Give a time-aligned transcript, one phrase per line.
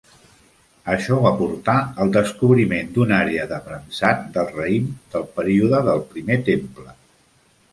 [0.93, 6.41] Això va portar al descobriment d'una àrea de premsat del raïm del període del Primer
[6.49, 6.91] Temple.